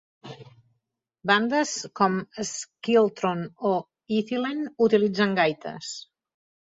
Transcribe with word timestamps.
Bandes 1.31 1.73
com 1.99 2.17
Skiltron 2.51 3.45
o 3.73 3.77
Ithilien 4.21 4.65
utilitzen 4.87 5.37
gaites. 5.43 5.93